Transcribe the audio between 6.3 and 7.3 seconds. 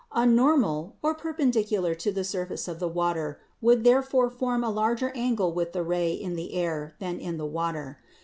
the air than